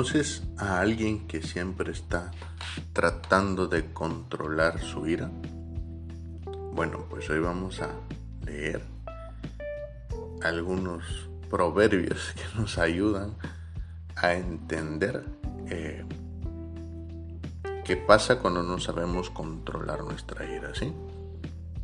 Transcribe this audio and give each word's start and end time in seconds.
¿Conoces 0.00 0.42
a 0.56 0.80
alguien 0.80 1.26
que 1.26 1.42
siempre 1.42 1.92
está 1.92 2.30
tratando 2.94 3.66
de 3.66 3.92
controlar 3.92 4.80
su 4.80 5.06
ira? 5.06 5.30
Bueno, 6.72 7.04
pues 7.10 7.28
hoy 7.28 7.38
vamos 7.38 7.82
a 7.82 7.90
leer 8.46 8.82
algunos 10.42 11.04
proverbios 11.50 12.32
que 12.34 12.58
nos 12.58 12.78
ayudan 12.78 13.36
a 14.16 14.32
entender 14.32 15.22
eh, 15.68 16.02
qué 17.84 17.96
pasa 17.98 18.38
cuando 18.38 18.62
no 18.62 18.80
sabemos 18.80 19.28
controlar 19.28 20.02
nuestra 20.02 20.50
ira, 20.50 20.74
¿sí? 20.74 20.94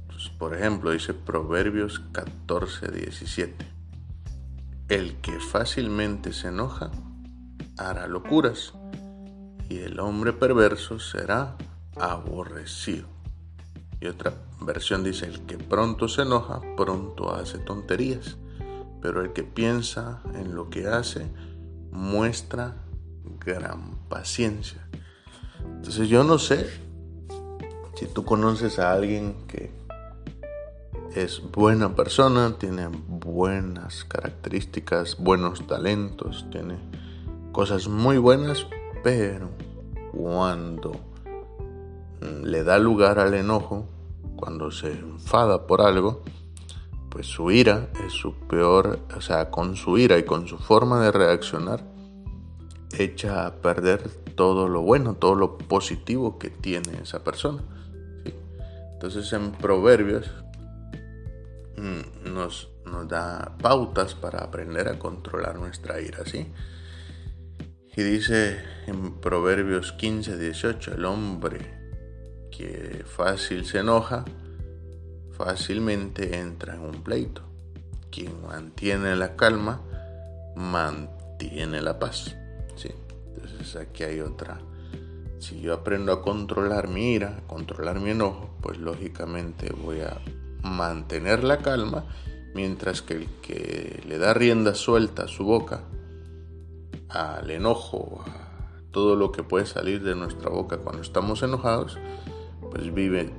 Pues, 0.07 0.30
por 0.30 0.54
ejemplo, 0.54 0.90
dice 0.90 1.12
Proverbios 1.12 1.98
14, 2.12 2.93
17. 2.93 3.67
El 4.89 5.17
que 5.17 5.39
fácilmente 5.39 6.32
se 6.32 6.48
enoja 6.48 6.90
hará 7.79 8.07
locuras 8.07 8.72
y 9.68 9.79
el 9.79 9.98
hombre 10.00 10.32
perverso 10.32 10.98
será 10.98 11.57
aborrecido. 11.96 13.07
Y 14.00 14.07
otra 14.07 14.35
versión 14.61 15.02
dice, 15.02 15.26
el 15.26 15.40
que 15.46 15.58
pronto 15.58 16.08
se 16.08 16.22
enoja, 16.22 16.61
pronto 16.76 17.35
hace 17.35 17.58
tonterías, 17.58 18.36
pero 19.00 19.22
el 19.22 19.32
que 19.32 19.43
piensa 19.43 20.22
en 20.35 20.54
lo 20.54 20.71
que 20.71 20.86
hace, 20.86 21.26
muestra 21.90 22.76
gran 23.44 23.96
paciencia. 24.08 24.86
Entonces 25.64 26.08
yo 26.08 26.24
no 26.24 26.38
sé 26.38 26.68
si 27.94 28.07
tú 28.07 28.24
conoces 28.24 28.79
a 28.79 28.93
alguien 28.93 29.35
que 29.49 29.72
es 31.14 31.40
buena 31.50 31.94
persona, 31.94 32.58
tiene 32.58 32.88
buenas 32.88 34.05
características, 34.05 35.16
buenos 35.16 35.66
talentos, 35.66 36.44
tiene 36.50 36.77
cosas 37.56 37.88
muy 37.88 38.18
buenas, 38.18 38.66
pero 39.02 39.48
cuando 40.12 40.92
mm, 42.20 42.44
le 42.44 42.62
da 42.64 42.78
lugar 42.78 43.18
al 43.18 43.32
enojo, 43.32 43.86
cuando 44.36 44.70
se 44.70 44.92
enfada 44.92 45.66
por 45.66 45.80
algo, 45.80 46.22
pues 47.08 47.26
su 47.26 47.50
ira 47.50 47.88
es 48.06 48.12
su 48.12 48.34
peor, 48.34 48.98
o 49.16 49.22
sea, 49.22 49.50
con 49.50 49.74
su 49.74 49.96
ira 49.96 50.18
y 50.18 50.24
con 50.24 50.46
su 50.46 50.58
forma 50.58 51.00
de 51.00 51.10
reaccionar, 51.12 51.82
echa 52.92 53.46
a 53.46 53.54
perder 53.54 54.06
todo 54.34 54.68
lo 54.68 54.82
bueno, 54.82 55.14
todo 55.14 55.34
lo 55.34 55.56
positivo 55.56 56.38
que 56.38 56.50
tiene 56.50 56.98
esa 57.02 57.24
persona. 57.24 57.62
Entonces 58.92 59.32
en 59.32 59.52
Proverbios 59.52 60.30
mm, 61.78 62.34
nos, 62.34 62.68
nos, 62.84 63.08
da 63.08 63.56
pautas 63.62 64.14
para 64.14 64.41
aprender 64.41 64.88
a 64.88 64.98
controlar 64.98 65.58
nuestra 65.58 66.02
ira, 66.02 66.22
¿sí? 66.26 66.52
Y 67.97 68.02
dice 68.02 68.58
en 68.86 69.14
Proverbios 69.14 69.92
15, 69.92 70.36
18, 70.36 70.94
el 70.97 71.06
hombre 71.06 71.58
que 72.50 73.03
fácil 73.06 73.64
se 73.64 73.78
enoja, 73.78 74.27
fácilmente 75.33 76.38
entra 76.38 76.75
en 76.75 76.83
un 76.83 77.03
pleito. 77.03 77.41
Quien 78.11 78.42
mantiene 78.42 79.16
la 79.16 79.34
calma, 79.34 79.80
mantiene 80.56 81.80
la 81.80 81.98
paz. 81.98 82.36
¿sí? 82.77 82.91
Entonces 83.34 83.77
aquí 83.77 84.05
hay 84.05 84.20
otra. 84.20 84.58
Si 85.38 85.62
yo 85.62 85.72
aprendo 85.72 86.12
a 86.12 86.20
controlar 86.20 86.88
mi 86.88 87.14
ira, 87.14 87.38
a 87.38 87.47
controlar 87.47 87.98
mi 88.00 88.10
enojo, 88.10 88.58
pues 88.60 88.77
lógicamente 88.77 89.72
voy 89.72 90.00
a 90.03 90.19
mantener 90.62 91.44
la 91.44 91.58
calma, 91.58 92.05
mientras 92.55 93.00
que 93.00 93.14
el 93.14 93.27
que 93.41 94.03
le 94.06 94.19
da 94.19 94.34
rienda 94.34 94.75
suelta 94.75 95.25
a 95.25 95.28
su 95.28 95.44
boca, 95.44 95.83
al 97.08 97.50
enojo, 97.50 98.22
a 98.26 98.90
todo 98.90 99.16
lo 99.16 99.32
que 99.32 99.42
puede 99.42 99.66
salir 99.66 100.02
de 100.02 100.14
nuestra 100.14 100.48
boca 100.48 100.78
cuando 100.78 101.03
estamos 101.03 101.42
enojados, 101.42 101.98
pues 102.70 102.92
vive 102.92 103.31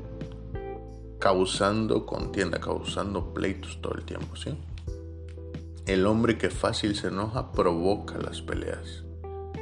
causando 1.20 2.06
contienda, 2.06 2.60
causando 2.60 3.34
pleitos 3.34 3.80
todo 3.82 3.96
el 3.96 4.06
tiempo, 4.06 4.36
¿sí? 4.36 4.58
El 5.86 6.06
hombre 6.06 6.38
que 6.38 6.50
fácil 6.50 6.96
se 6.96 7.08
enoja 7.08 7.52
provoca 7.52 8.18
las 8.18 8.42
peleas. 8.42 9.04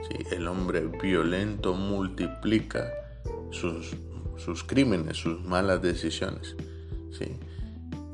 ¿sí? 0.09 0.25
El 0.31 0.47
hombre 0.47 0.81
violento 0.81 1.75
multiplica 1.75 2.91
sus, 3.51 3.95
sus 4.37 4.63
crímenes, 4.63 5.17
sus 5.17 5.43
malas 5.43 5.83
decisiones. 5.83 6.55
¿sí? 7.11 7.37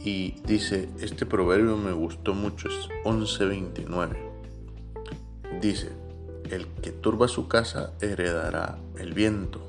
Y 0.03 0.41
dice, 0.45 0.89
este 0.99 1.25
proverbio 1.25 1.77
me 1.77 1.93
gustó 1.93 2.33
mucho, 2.33 2.67
es 2.67 2.89
11.29 3.05 4.30
Dice, 5.61 5.91
el 6.49 6.67
que 6.81 6.91
turba 6.91 7.27
su 7.27 7.47
casa 7.47 7.93
heredará 8.01 8.79
el 8.97 9.13
viento, 9.13 9.61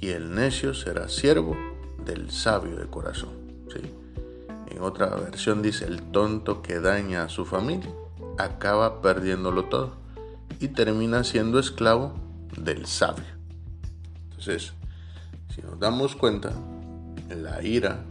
y 0.00 0.10
el 0.10 0.34
necio 0.34 0.74
será 0.74 1.08
siervo 1.08 1.56
del 2.04 2.30
sabio 2.30 2.76
de 2.76 2.86
corazón. 2.86 3.40
En 4.70 4.82
otra 4.82 5.08
versión 5.16 5.62
dice, 5.62 5.84
el 5.84 6.00
tonto 6.10 6.62
que 6.62 6.80
daña 6.80 7.24
a 7.24 7.28
su 7.28 7.44
familia 7.44 7.90
acaba 8.38 9.02
perdiéndolo 9.02 9.64
todo 9.66 9.92
y 10.58 10.68
termina 10.68 11.24
siendo 11.24 11.58
esclavo 11.58 12.14
del 12.56 12.86
sabio. 12.86 13.24
Entonces, 14.30 14.72
si 15.54 15.60
nos 15.60 15.78
damos 15.78 16.14
cuenta, 16.16 16.52
la 17.28 17.62
ira 17.62 18.04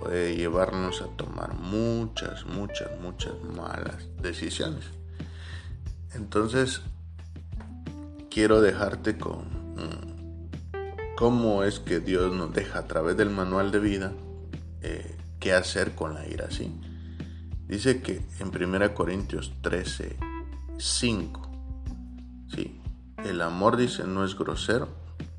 puede 0.00 0.36
llevarnos 0.36 1.02
a 1.02 1.06
tomar 1.16 1.54
muchas, 1.54 2.46
muchas, 2.46 2.90
muchas 3.00 3.34
malas 3.54 4.06
decisiones. 4.22 4.84
Entonces, 6.16 6.80
quiero 8.30 8.62
dejarte 8.62 9.18
con 9.18 9.44
mm, 9.74 11.14
cómo 11.16 11.62
es 11.62 11.78
que 11.78 12.00
Dios 12.00 12.34
nos 12.34 12.52
deja 12.54 12.80
a 12.80 12.86
través 12.86 13.16
del 13.16 13.30
manual 13.30 13.70
de 13.70 13.78
vida 13.78 14.12
eh, 14.80 15.16
qué 15.38 15.52
hacer 15.52 15.94
con 15.94 16.14
la 16.14 16.26
ira, 16.26 16.50
¿sí? 16.50 16.72
Dice 17.68 18.00
que 18.00 18.22
en 18.40 18.48
1 18.48 18.94
Corintios 18.94 19.52
13, 19.60 20.16
5, 20.78 21.50
¿sí? 22.54 22.80
El 23.22 23.42
amor, 23.42 23.76
dice, 23.76 24.04
no 24.04 24.24
es 24.24 24.38
grosero 24.38 24.88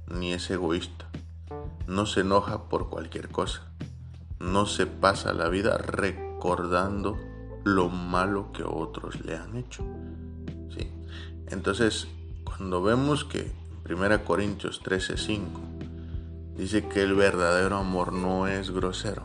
ni 0.08 0.34
es 0.34 0.50
egoísta. 0.52 1.10
No 1.88 2.06
se 2.06 2.22
enoja 2.22 2.70
por 2.70 2.90
cualquier 2.90 3.30
cosa. 3.30 3.64
No 4.40 4.66
se 4.68 4.86
pasa 4.86 5.34
la 5.34 5.50
vida 5.50 5.78
recordando 5.78 7.18
lo 7.64 7.90
malo 7.90 8.52
que 8.52 8.64
otros 8.64 9.26
le 9.26 9.36
han 9.36 9.56
hecho. 9.56 9.84
Entonces, 11.50 12.08
cuando 12.44 12.82
vemos 12.82 13.24
que 13.24 13.52
1 13.90 14.24
Corintios 14.26 14.82
13:5 14.84 15.62
dice 16.58 16.88
que 16.88 17.04
el 17.04 17.16
verdadero 17.16 17.78
amor 17.78 18.12
no 18.12 18.48
es 18.48 18.72
grosero, 18.72 19.24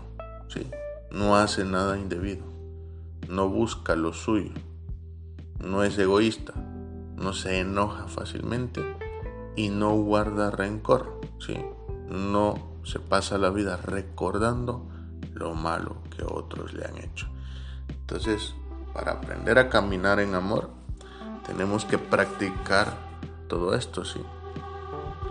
¿sí? 0.49 0.67
no 1.11 1.37
hace 1.37 1.65
nada 1.65 1.99
indebido, 1.99 2.45
no 3.29 3.49
busca 3.49 3.97
lo 3.97 4.13
suyo, 4.13 4.53
no 5.59 5.83
es 5.83 5.99
egoísta, 5.99 6.53
no 7.17 7.33
se 7.33 7.59
enoja 7.59 8.07
fácilmente 8.07 8.83
y 9.57 9.71
no 9.71 9.95
guarda 9.97 10.51
rencor, 10.51 11.21
¿sí? 11.39 11.57
no 12.09 12.55
se 12.85 13.01
pasa 13.01 13.39
la 13.39 13.51
vida 13.51 13.77
recordando 13.77 14.89
lo 15.35 15.55
malo 15.55 15.97
que 16.17 16.25
otros 16.25 16.73
le 16.75 16.85
han 16.85 16.99
hecho. 16.99 17.27
Entonces, 17.89 18.55
para 18.93 19.13
aprender 19.13 19.59
a 19.59 19.69
caminar 19.69 20.21
en 20.21 20.35
amor, 20.35 20.82
tenemos 21.47 21.85
que 21.85 21.99
practicar 21.99 22.97
todo 23.49 23.75
esto, 23.75 24.05
sí. 24.05 24.21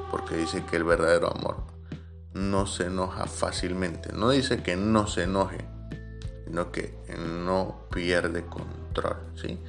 Porque 0.09 0.35
dice 0.35 0.66
que 0.66 0.75
el 0.75 0.83
verdadero 0.83 1.31
amor 1.31 1.63
no 2.33 2.66
se 2.66 2.85
enoja 2.85 3.25
fácilmente. 3.25 4.13
No 4.13 4.29
dice 4.29 4.61
que 4.61 4.75
no 4.75 5.07
se 5.07 5.23
enoje, 5.23 5.66
sino 6.45 6.72
que 6.72 6.97
no 7.17 7.88
pierde 7.91 8.46
control, 8.46 9.17
¿sí? 9.35 9.59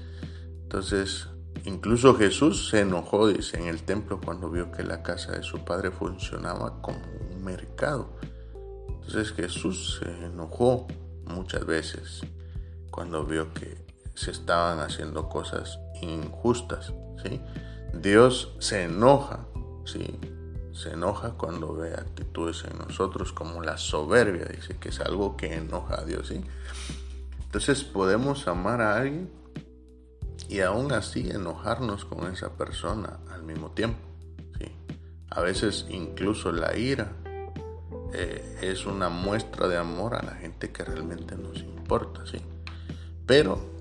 Entonces, 0.63 1.29
incluso 1.65 2.15
Jesús 2.15 2.71
se 2.71 2.81
enojó, 2.81 3.29
dice, 3.29 3.59
en 3.59 3.67
el 3.67 3.83
templo 3.83 4.21
cuando 4.21 4.51
vio 4.51 4.73
que 4.73 4.83
la 4.83 5.03
casa 5.03 5.33
de 5.33 5.43
su 5.43 5.65
padre 5.65 5.91
funcionaba 5.91 6.81
como 6.83 6.99
un 7.31 7.45
mercado. 7.45 8.17
Entonces 8.89 9.33
Jesús 9.33 10.01
se 10.01 10.27
enojó 10.27 10.87
muchas 11.27 11.67
veces 11.67 12.23
cuando 12.91 13.25
vio 13.25 13.53
que 13.53 13.85
se 14.15 14.31
estaban 14.31 14.81
haciendo 14.81 15.29
cosas 15.29 15.79
injustas. 16.03 16.93
¿sí? 17.23 17.41
Dios 17.95 18.55
se 18.59 18.85
enoja, 18.85 19.47
¿sí? 19.85 20.19
se 20.73 20.91
enoja 20.93 21.33
cuando 21.33 21.75
ve 21.75 21.95
actitudes 21.95 22.65
en 22.65 22.79
nosotros 22.79 23.33
como 23.33 23.63
la 23.63 23.77
soberbia, 23.79 24.45
dice 24.47 24.77
que 24.79 24.89
es 24.89 25.01
algo 25.01 25.37
que 25.37 25.55
enoja 25.55 26.01
a 26.01 26.05
Dios. 26.05 26.29
¿sí? 26.29 26.43
Entonces 27.45 27.85
podemos 27.85 28.49
amar 28.49 28.81
a 28.81 28.97
alguien 28.97 29.31
y 30.49 30.61
aún 30.61 30.93
así 30.93 31.31
enojarnos 31.31 32.05
con 32.05 32.31
esa 32.33 32.51
persona 32.57 33.21
al 33.33 33.43
mismo 33.43 33.71
tiempo. 33.71 34.01
¿sí? 34.59 34.67
A 35.31 35.41
veces 35.41 35.87
incluso 35.89 36.53
la 36.53 36.77
ira 36.77 37.13
eh, 38.15 38.59
es 38.61 38.87
una 38.87 39.09
muestra 39.09 39.69
de 39.69 39.77
amor 39.77 40.15
a 40.15 40.23
la 40.23 40.33
gente 40.33 40.73
que 40.73 40.85
realmente 40.85 41.37
nos 41.37 41.59
importa. 41.59 42.27
¿sí? 42.27 42.39
Pero 43.27 43.72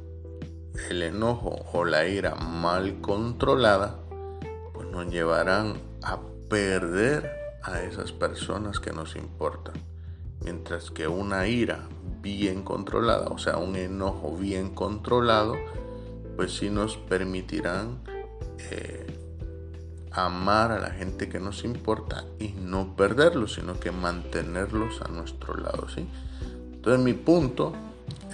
el 0.89 1.03
enojo 1.03 1.65
o 1.73 1.85
la 1.85 2.07
ira 2.07 2.35
mal 2.35 3.01
controlada 3.01 4.01
nos 4.91 5.07
llevarán 5.07 5.77
a 6.03 6.19
perder 6.49 7.31
a 7.63 7.81
esas 7.81 8.11
personas 8.11 8.79
que 8.79 8.91
nos 8.91 9.15
importan. 9.15 9.75
Mientras 10.43 10.91
que 10.91 11.07
una 11.07 11.47
ira 11.47 11.87
bien 12.21 12.63
controlada, 12.63 13.27
o 13.27 13.37
sea, 13.37 13.57
un 13.57 13.75
enojo 13.75 14.35
bien 14.35 14.73
controlado, 14.73 15.55
pues 16.35 16.57
sí 16.57 16.69
nos 16.69 16.97
permitirán 16.97 17.99
eh, 18.71 19.05
amar 20.11 20.71
a 20.71 20.79
la 20.79 20.89
gente 20.89 21.29
que 21.29 21.39
nos 21.39 21.63
importa 21.63 22.25
y 22.39 22.49
no 22.49 22.95
perderlos, 22.95 23.53
sino 23.53 23.79
que 23.79 23.91
mantenerlos 23.91 25.01
a 25.01 25.07
nuestro 25.09 25.55
lado, 25.55 25.87
¿sí? 25.89 26.07
Entonces 26.73 27.03
mi 27.03 27.13
punto 27.13 27.73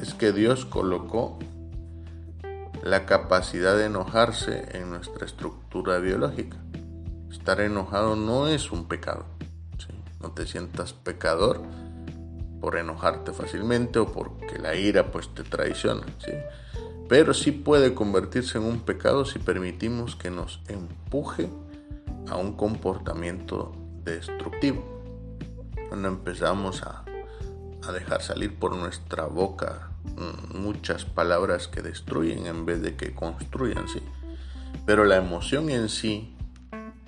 es 0.01 0.13
que 0.13 0.31
Dios 0.31 0.65
colocó 0.65 1.37
la 2.89 3.05
capacidad 3.05 3.75
de 3.75 3.87
enojarse 3.87 4.77
en 4.77 4.89
nuestra 4.89 5.25
estructura 5.25 5.97
biológica. 5.99 6.55
Estar 7.29 7.59
enojado 7.59 8.15
no 8.15 8.47
es 8.47 8.71
un 8.71 8.87
pecado. 8.87 9.25
No 10.21 10.31
te 10.31 10.47
sientas 10.47 10.93
pecador 10.93 11.61
por 12.61 12.77
enojarte 12.77 13.33
fácilmente 13.33 13.99
o 13.99 14.07
porque 14.07 14.57
la 14.57 14.75
ira 14.75 15.11
pues 15.11 15.33
te 15.33 15.43
traiciona. 15.43 16.05
¿sí? 16.25 16.31
Pero 17.09 17.33
sí 17.33 17.51
puede 17.51 17.93
convertirse 17.93 18.57
en 18.57 18.63
un 18.63 18.79
pecado 18.79 19.25
si 19.25 19.37
permitimos 19.37 20.15
que 20.15 20.31
nos 20.31 20.61
empuje 20.69 21.49
a 22.29 22.37
un 22.37 22.53
comportamiento 22.53 23.73
destructivo. 24.05 24.81
Cuando 25.89 26.07
empezamos 26.07 26.83
a, 26.83 27.03
a 27.85 27.91
dejar 27.91 28.21
salir 28.21 28.57
por 28.57 28.77
nuestra 28.77 29.25
boca 29.25 29.91
muchas 30.53 31.05
palabras 31.05 31.67
que 31.67 31.81
destruyen 31.81 32.45
en 32.45 32.65
vez 32.65 32.81
de 32.81 32.95
que 32.95 33.13
construyan, 33.13 33.87
sí. 33.87 34.01
Pero 34.85 35.05
la 35.05 35.17
emoción 35.17 35.69
en 35.69 35.89
sí, 35.89 36.35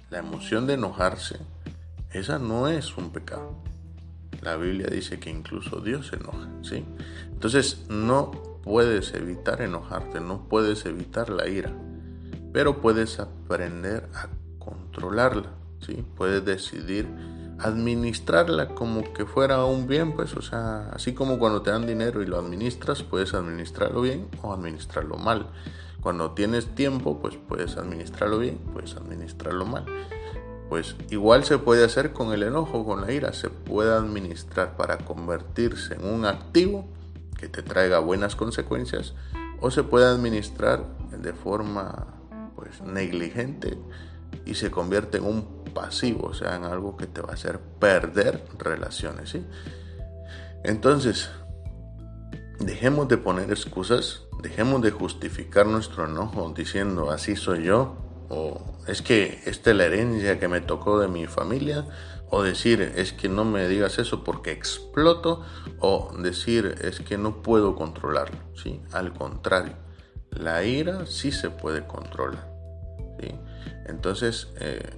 la 0.09 0.19
emoción 0.19 0.67
de 0.67 0.73
enojarse, 0.73 1.37
esa 2.11 2.39
no 2.39 2.67
es 2.67 2.97
un 2.97 3.11
pecado. 3.11 3.55
La 4.41 4.55
Biblia 4.55 4.87
dice 4.87 5.19
que 5.19 5.29
incluso 5.29 5.81
Dios 5.81 6.07
se 6.07 6.15
enoja, 6.15 6.47
¿sí? 6.61 6.85
Entonces 7.31 7.85
no 7.89 8.31
puedes 8.63 9.13
evitar 9.13 9.61
enojarte, 9.61 10.19
no 10.19 10.47
puedes 10.47 10.85
evitar 10.85 11.29
la 11.29 11.47
ira, 11.47 11.71
pero 12.53 12.81
puedes 12.81 13.19
aprender 13.19 14.07
a 14.13 14.29
controlarla, 14.57 15.51
¿sí? 15.85 16.05
Puedes 16.15 16.45
decidir 16.45 17.07
administrarla 17.59 18.69
como 18.69 19.13
que 19.13 19.25
fuera 19.25 19.65
un 19.65 19.87
bien, 19.87 20.13
pues, 20.13 20.35
o 20.35 20.41
sea, 20.41 20.89
así 20.91 21.13
como 21.13 21.39
cuando 21.39 21.61
te 21.61 21.71
dan 21.71 21.85
dinero 21.85 22.21
y 22.21 22.25
lo 22.25 22.37
administras, 22.37 23.03
puedes 23.03 23.33
administrarlo 23.33 24.01
bien 24.01 24.27
o 24.41 24.53
administrarlo 24.53 25.17
mal. 25.17 25.47
Cuando 26.01 26.31
tienes 26.31 26.73
tiempo, 26.75 27.19
pues 27.19 27.35
puedes 27.35 27.75
administrarlo 27.77 28.39
bien, 28.39 28.57
puedes 28.73 28.95
administrarlo 28.95 29.65
mal. 29.65 29.85
Pues 30.69 30.95
igual 31.09 31.43
se 31.43 31.57
puede 31.57 31.83
hacer 31.83 32.13
con 32.13 32.31
el 32.31 32.43
enojo, 32.43 32.85
con 32.85 33.01
la 33.01 33.11
ira, 33.11 33.33
se 33.33 33.49
puede 33.49 33.91
administrar 33.93 34.77
para 34.77 34.97
convertirse 34.99 35.95
en 35.95 36.05
un 36.05 36.25
activo 36.25 36.87
que 37.37 37.47
te 37.47 37.63
traiga 37.63 37.99
buenas 37.99 38.35
consecuencias 38.35 39.13
o 39.61 39.71
se 39.71 39.83
puede 39.83 40.05
administrar 40.05 40.85
de 41.11 41.33
forma 41.33 42.07
pues 42.55 42.81
negligente 42.81 43.77
y 44.45 44.55
se 44.55 44.71
convierte 44.71 45.17
en 45.17 45.25
un 45.25 45.58
pasivo, 45.69 46.27
o 46.27 46.33
sea, 46.33 46.55
en 46.55 46.63
algo 46.63 46.97
que 46.97 47.07
te 47.07 47.21
va 47.21 47.29
a 47.29 47.33
hacer 47.33 47.59
perder 47.79 48.43
relaciones, 48.57 49.29
¿sí? 49.29 49.45
Entonces, 50.63 51.29
dejemos 52.59 53.07
de 53.07 53.17
poner 53.17 53.49
excusas, 53.49 54.23
dejemos 54.41 54.81
de 54.81 54.91
justificar 54.91 55.65
nuestro 55.65 56.05
enojo 56.05 56.53
diciendo 56.55 57.11
así 57.11 57.35
soy 57.35 57.63
yo, 57.63 57.95
o 58.29 58.77
es 58.87 59.01
que 59.01 59.41
esta 59.45 59.71
es 59.71 59.75
la 59.75 59.85
herencia 59.85 60.39
que 60.39 60.47
me 60.47 60.61
tocó 60.61 60.99
de 60.99 61.07
mi 61.07 61.25
familia, 61.27 61.85
o 62.29 62.43
decir 62.43 62.81
es 62.95 63.11
que 63.13 63.27
no 63.27 63.43
me 63.43 63.67
digas 63.67 63.97
eso 63.97 64.23
porque 64.23 64.51
exploto, 64.51 65.43
o 65.79 66.11
decir 66.19 66.75
es 66.81 66.99
que 66.99 67.17
no 67.17 67.41
puedo 67.41 67.75
controlarlo, 67.75 68.37
¿sí? 68.55 68.81
Al 68.91 69.13
contrario, 69.13 69.73
la 70.31 70.63
ira 70.63 71.05
sí 71.05 71.31
se 71.31 71.49
puede 71.49 71.87
controlar, 71.87 72.51
¿sí? 73.19 73.33
Entonces, 73.87 74.49
eh, 74.59 74.91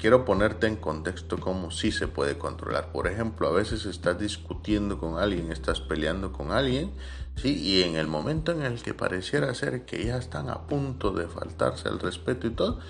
quiero 0.00 0.24
ponerte 0.24 0.66
en 0.66 0.76
contexto 0.76 1.38
cómo 1.38 1.70
sí 1.70 1.92
se 1.92 2.08
puede 2.08 2.38
controlar. 2.38 2.90
Por 2.90 3.06
ejemplo, 3.06 3.48
a 3.48 3.52
veces 3.52 3.84
estás 3.84 4.18
discutiendo 4.18 4.98
con 4.98 5.18
alguien, 5.18 5.52
estás 5.52 5.80
peleando 5.80 6.32
con 6.32 6.52
alguien, 6.52 6.92
¿sí? 7.36 7.56
y 7.58 7.82
en 7.82 7.96
el 7.96 8.06
momento 8.06 8.52
en 8.52 8.62
el 8.62 8.82
que 8.82 8.94
pareciera 8.94 9.52
ser 9.54 9.84
que 9.84 10.04
ya 10.04 10.16
están 10.16 10.48
a 10.48 10.66
punto 10.66 11.12
de 11.12 11.28
faltarse 11.28 11.88
el 11.88 11.98
respeto 11.98 12.46
y 12.46 12.50
todo, 12.50 12.80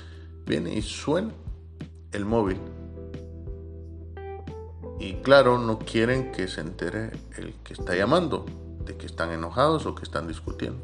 viene 0.46 0.72
y 0.74 0.82
suena 0.82 1.32
el 2.12 2.24
móvil. 2.24 2.58
Y 5.00 5.14
claro, 5.14 5.58
no 5.58 5.78
quieren 5.78 6.30
que 6.30 6.46
se 6.46 6.60
entere 6.60 7.10
el 7.36 7.54
que 7.64 7.72
está 7.72 7.96
llamando, 7.96 8.46
de 8.84 8.96
que 8.96 9.06
están 9.06 9.32
enojados 9.32 9.86
o 9.86 9.94
que 9.94 10.04
están 10.04 10.28
discutiendo. 10.28 10.78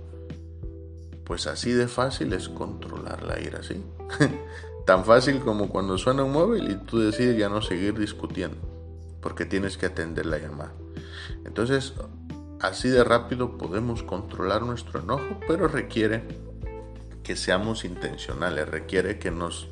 Pues 1.25 1.46
así 1.46 1.72
de 1.72 1.87
fácil 1.87 2.32
es 2.32 2.49
controlar 2.49 3.22
la 3.22 3.40
ira, 3.40 3.62
¿sí? 3.62 3.84
Tan 4.86 5.04
fácil 5.04 5.40
como 5.40 5.68
cuando 5.68 5.98
suena 5.98 6.22
un 6.22 6.32
móvil 6.32 6.70
y 6.70 6.76
tú 6.76 7.00
decides 7.00 7.36
ya 7.36 7.48
no 7.48 7.60
seguir 7.60 7.98
discutiendo, 7.98 8.56
porque 9.20 9.44
tienes 9.44 9.76
que 9.76 9.86
atender 9.86 10.26
la 10.26 10.38
llamada. 10.38 10.72
Entonces, 11.44 11.94
así 12.60 12.88
de 12.88 13.02
rápido 13.02 13.58
podemos 13.58 14.04
controlar 14.04 14.62
nuestro 14.62 15.00
enojo, 15.00 15.40
pero 15.48 15.66
requiere 15.66 16.22
que 17.24 17.34
seamos 17.34 17.84
intencionales, 17.84 18.68
requiere 18.68 19.18
que 19.18 19.32
nos 19.32 19.68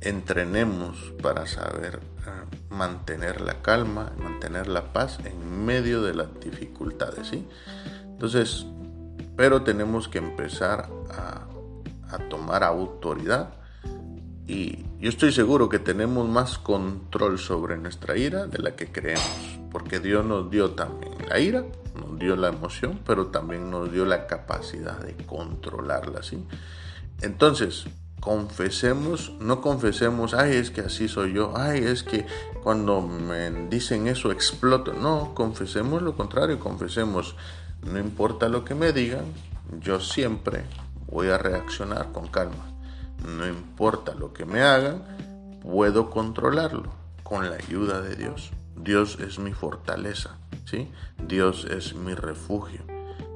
entrenemos 0.00 1.12
para 1.22 1.46
saber 1.46 2.00
eh, 2.26 2.56
mantener 2.68 3.42
la 3.42 3.62
calma, 3.62 4.10
mantener 4.18 4.66
la 4.66 4.92
paz 4.92 5.20
en 5.24 5.64
medio 5.64 6.02
de 6.02 6.14
las 6.14 6.40
dificultades, 6.40 7.28
¿sí? 7.28 7.46
Entonces, 8.06 8.66
pero 9.36 9.62
tenemos 9.62 10.08
que 10.08 10.18
empezar 10.18 10.88
a, 11.12 11.46
a 12.12 12.18
tomar 12.28 12.64
autoridad 12.64 13.61
y 14.52 14.84
yo 15.00 15.08
estoy 15.08 15.32
seguro 15.32 15.70
que 15.70 15.78
tenemos 15.78 16.28
más 16.28 16.58
control 16.58 17.38
sobre 17.38 17.78
nuestra 17.78 18.18
ira 18.18 18.46
de 18.46 18.58
la 18.58 18.76
que 18.76 18.92
creemos, 18.92 19.58
porque 19.70 19.98
Dios 19.98 20.26
nos 20.26 20.50
dio 20.50 20.72
también 20.72 21.14
la 21.26 21.40
ira, 21.40 21.64
nos 21.94 22.18
dio 22.18 22.36
la 22.36 22.48
emoción, 22.48 23.00
pero 23.06 23.28
también 23.28 23.70
nos 23.70 23.90
dio 23.90 24.04
la 24.04 24.26
capacidad 24.26 24.98
de 24.98 25.14
controlarla, 25.24 26.22
¿sí? 26.22 26.44
Entonces, 27.22 27.86
confesemos, 28.20 29.32
no 29.40 29.62
confesemos, 29.62 30.34
ay, 30.34 30.56
es 30.56 30.70
que 30.70 30.82
así 30.82 31.08
soy 31.08 31.32
yo, 31.32 31.54
ay, 31.56 31.84
es 31.84 32.02
que 32.02 32.26
cuando 32.62 33.00
me 33.00 33.50
dicen 33.70 34.06
eso 34.06 34.30
exploto. 34.30 34.92
No, 34.92 35.32
confesemos 35.34 36.02
lo 36.02 36.14
contrario, 36.14 36.60
confesemos, 36.60 37.36
no 37.90 37.98
importa 37.98 38.50
lo 38.50 38.66
que 38.66 38.74
me 38.74 38.92
digan, 38.92 39.24
yo 39.80 39.98
siempre 39.98 40.64
voy 41.06 41.28
a 41.28 41.38
reaccionar 41.38 42.12
con 42.12 42.26
calma 42.26 42.71
no 43.24 43.46
importa 43.46 44.14
lo 44.14 44.32
que 44.32 44.44
me 44.44 44.62
hagan, 44.62 45.02
puedo 45.62 46.10
controlarlo 46.10 46.92
con 47.22 47.48
la 47.48 47.56
ayuda 47.56 48.00
de 48.00 48.16
Dios. 48.16 48.52
Dios 48.76 49.18
es 49.20 49.38
mi 49.38 49.52
fortaleza, 49.52 50.38
¿sí? 50.64 50.90
Dios 51.26 51.66
es 51.66 51.94
mi 51.94 52.14
refugio. 52.14 52.80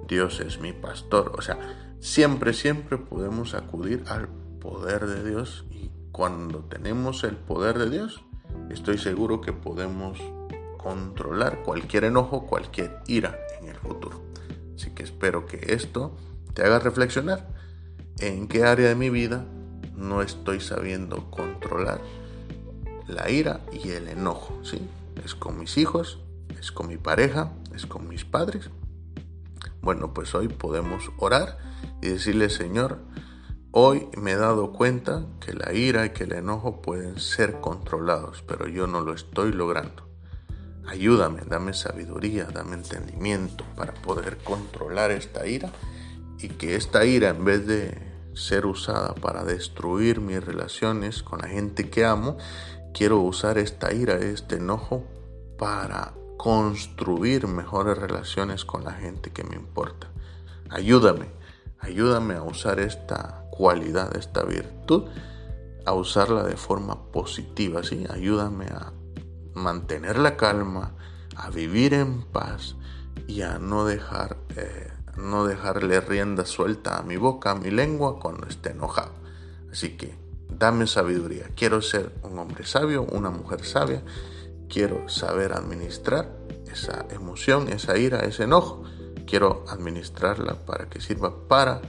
Dios 0.09 0.41
es 0.41 0.61
mi 0.61 0.73
pastor. 0.73 1.33
O 1.37 1.43
sea, 1.43 1.59
siempre, 2.01 2.53
siempre 2.53 2.99
podemos 2.99 3.55
acudir 3.55 4.05
al 4.09 4.29
poder 4.61 5.07
de 5.07 5.29
Dios 5.29 5.65
y 5.71 5.91
cuando 6.13 6.61
tenemos 6.61 7.25
el 7.25 7.37
poder 7.37 7.79
de 7.79 7.91
Dios, 7.91 8.23
estoy 8.71 8.99
seguro 8.99 9.41
que 9.41 9.53
podemos 9.53 10.19
controlar 10.79 11.63
cualquier 11.63 12.05
enojo, 12.05 12.47
cualquier 12.47 13.01
ira 13.07 13.39
en 13.61 13.69
el 13.69 13.77
futuro. 13.77 14.23
Así 14.75 14.91
que 14.91 15.03
espero 15.03 15.47
que 15.47 15.75
esto 15.75 16.17
te 16.55 16.63
haga 16.65 16.79
reflexionar 16.79 17.49
en 18.19 18.49
qué 18.49 18.65
área 18.65 18.89
de 18.89 18.95
mi 18.95 19.11
vida 19.11 19.45
no 19.97 20.23
estoy 20.23 20.61
sabiendo 20.61 21.31
controlar 21.31 22.01
la 23.07 23.31
ira 23.31 23.61
y 23.73 23.91
el 23.91 24.09
enojo, 24.09 24.59
¿sí? 24.65 24.81
Es 25.25 25.35
con 25.35 25.59
mis 25.59 25.79
hijos, 25.79 26.21
es 26.59 26.73
con 26.73 26.89
mi 26.89 26.97
pareja, 26.97 27.53
es 27.75 27.87
con 27.87 28.09
mis 28.09 28.25
padres. 28.25 28.71
Bueno, 29.81 30.13
pues 30.13 30.35
hoy 30.35 30.49
podemos 30.49 31.11
orar 31.19 31.59
y 32.03 32.09
decirle, 32.09 32.51
Señor, 32.51 32.99
hoy 33.71 34.09
me 34.17 34.33
he 34.33 34.37
dado 34.37 34.73
cuenta 34.73 35.27
que 35.41 35.53
la 35.53 35.73
ira 35.73 36.07
y 36.07 36.11
que 36.11 36.25
el 36.25 36.33
enojo 36.33 36.83
pueden 36.83 37.21
ser 37.21 37.61
controlados, 37.61 38.43
pero 38.43 38.67
yo 38.67 38.87
no 38.87 39.01
lo 39.01 39.15
estoy 39.15 39.53
logrando. 39.53 40.09
Ayúdame, 40.87 41.43
dame 41.47 41.75
sabiduría, 41.75 42.45
dame 42.45 42.75
entendimiento 42.75 43.65
para 43.77 43.95
poder 43.95 44.39
controlar 44.39 45.11
esta 45.11 45.47
ira 45.47 45.71
y 46.39 46.49
que 46.49 46.77
esta 46.77 47.05
ira 47.05 47.31
en 47.31 47.45
vez 47.45 47.67
de 47.67 48.16
ser 48.37 48.67
usada 48.67 49.15
para 49.15 49.45
destruir 49.45 50.21
mis 50.21 50.45
relaciones 50.45 51.23
con 51.23 51.41
la 51.41 51.49
gente 51.49 51.91
que 51.91 52.05
amo, 52.05 52.37
quiero 52.93 53.21
usar 53.21 53.59
esta 53.59 53.93
ira, 53.93 54.15
este 54.17 54.57
enojo 54.57 55.05
para 55.59 56.13
construir 56.37 57.49
mejores 57.49 57.97
relaciones 57.97 58.65
con 58.65 58.85
la 58.85 58.93
gente 58.93 59.33
que 59.33 59.43
me 59.43 59.57
importa. 59.57 60.09
Ayúdame, 60.69 61.27
ayúdame 61.81 62.35
a 62.35 62.43
usar 62.43 62.79
esta 62.79 63.47
cualidad, 63.51 64.15
esta 64.17 64.45
virtud 64.45 65.05
a 65.87 65.95
usarla 65.95 66.43
de 66.43 66.57
forma 66.57 67.11
positiva, 67.13 67.83
¿sí? 67.83 68.05
Ayúdame 68.11 68.67
a 68.67 68.93
mantener 69.55 70.19
la 70.19 70.37
calma, 70.37 70.95
a 71.37 71.51
vivir 71.51 71.95
en 71.95 72.23
paz 72.23 72.77
y 73.27 73.43
a 73.43 73.59
no 73.59 73.85
dejar, 73.85 74.37
eh, 74.57 74.93
no 75.17 75.47
dejarle 75.47 76.01
rienda 76.01 76.45
suelta 76.45 76.99
a 76.99 77.03
mi 77.03 77.17
boca, 77.17 77.53
a 77.53 77.55
mi 77.55 77.71
lengua 77.71 78.19
cuando 78.19 78.47
esté 78.47 78.71
enojado. 78.71 79.13
Así 79.71 79.97
que 79.97 80.15
dame 80.49 80.87
sabiduría. 80.87 81.51
Quiero 81.57 81.83
ser 81.83 82.13
un 82.23 82.39
hombre 82.39 82.67
sabio, 82.67 83.03
una 83.03 83.31
mujer 83.31 83.65
sabia. 83.65 84.03
Quiero 84.69 85.09
saber 85.09 85.53
administrar 85.53 86.31
esa 86.71 87.07
emoción, 87.11 87.69
esa 87.69 87.97
ira, 87.97 88.21
ese 88.21 88.45
enojo. 88.45 88.85
Quiero 89.27 89.65
administrarla 89.69 90.55
para 90.67 90.89
que 90.89 91.01
sirva 91.01 91.49
para 91.49 91.83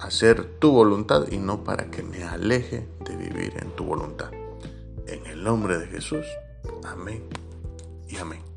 hacer 0.00 0.58
tu 0.58 0.72
voluntad 0.72 1.26
y 1.30 1.38
no 1.38 1.64
para 1.64 1.90
que 1.90 2.02
me 2.02 2.24
aleje 2.24 2.88
de 3.04 3.16
vivir 3.16 3.54
en 3.56 3.70
tu 3.70 3.84
voluntad. 3.84 4.30
En 5.06 5.26
el 5.26 5.42
nombre 5.42 5.78
de 5.78 5.86
Jesús. 5.86 6.26
Amén 6.84 7.24
y 8.08 8.16
amén. 8.16 8.53